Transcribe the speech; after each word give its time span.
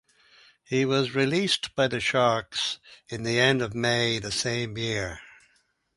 He 0.63 0.83
was 0.83 1.13
released 1.13 1.75
by 1.75 1.87
the 1.87 1.99
Sharks 1.99 2.79
in 3.09 3.23
end 3.27 3.61
of 3.61 3.75
May 3.75 4.17
the 4.17 4.31
same 4.31 4.75
year. 4.75 5.19